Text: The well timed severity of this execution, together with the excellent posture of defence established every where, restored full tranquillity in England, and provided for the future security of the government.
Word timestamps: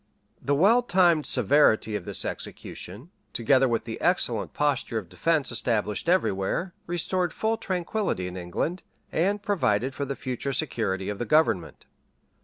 The 0.41 0.55
well 0.55 0.81
timed 0.81 1.27
severity 1.27 1.95
of 1.95 2.05
this 2.05 2.25
execution, 2.25 3.11
together 3.33 3.67
with 3.67 3.83
the 3.83 4.01
excellent 4.01 4.51
posture 4.51 4.97
of 4.97 5.09
defence 5.09 5.51
established 5.51 6.09
every 6.09 6.31
where, 6.31 6.73
restored 6.87 7.31
full 7.31 7.55
tranquillity 7.57 8.25
in 8.25 8.35
England, 8.35 8.81
and 9.11 9.43
provided 9.43 9.93
for 9.93 10.05
the 10.05 10.15
future 10.15 10.53
security 10.53 11.07
of 11.09 11.19
the 11.19 11.25
government. 11.25 11.85